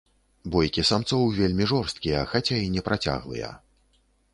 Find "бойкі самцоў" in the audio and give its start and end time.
0.55-1.21